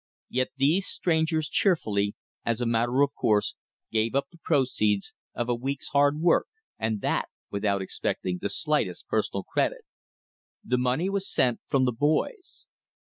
[0.31, 3.53] Yet these strangers cheerfully, as a matter of course,
[3.91, 6.47] gave up the proceeds of a week's hard work,
[6.79, 9.85] and that without expecting the slightest personal credit.
[10.63, 12.65] The money was sent "from the boys."